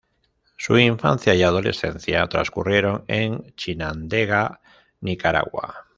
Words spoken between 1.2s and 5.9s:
y adolescencia transcurrieron en Chinandega, Nicaragua.